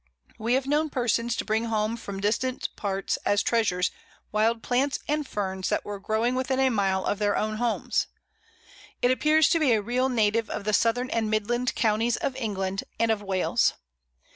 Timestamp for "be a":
9.59-9.79